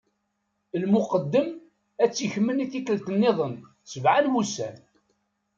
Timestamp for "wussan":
4.33-4.75